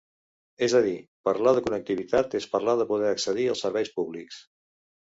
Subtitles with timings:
[0.67, 0.93] És a dir,
[1.29, 4.43] parlar de connectivitat és parlar de poder accedir als serveis públics.